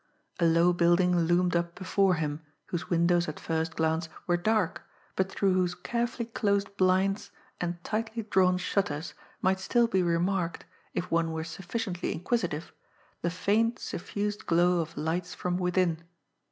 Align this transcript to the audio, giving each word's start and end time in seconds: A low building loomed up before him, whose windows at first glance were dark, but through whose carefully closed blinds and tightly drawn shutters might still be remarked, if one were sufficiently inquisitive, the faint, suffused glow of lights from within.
A 0.39 0.45
low 0.45 0.73
building 0.73 1.15
loomed 1.15 1.55
up 1.55 1.75
before 1.75 2.15
him, 2.15 2.41
whose 2.65 2.89
windows 2.89 3.27
at 3.27 3.39
first 3.39 3.75
glance 3.75 4.09
were 4.25 4.35
dark, 4.35 4.81
but 5.15 5.31
through 5.31 5.53
whose 5.53 5.75
carefully 5.75 6.25
closed 6.25 6.75
blinds 6.75 7.29
and 7.59 7.77
tightly 7.83 8.23
drawn 8.23 8.57
shutters 8.57 9.13
might 9.43 9.59
still 9.59 9.85
be 9.85 10.01
remarked, 10.01 10.65
if 10.95 11.11
one 11.11 11.31
were 11.31 11.43
sufficiently 11.43 12.11
inquisitive, 12.13 12.73
the 13.21 13.29
faint, 13.29 13.77
suffused 13.77 14.47
glow 14.47 14.79
of 14.79 14.97
lights 14.97 15.35
from 15.35 15.55
within. 15.59 16.03